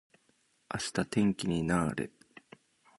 [0.73, 2.09] 明日天気にな～れ。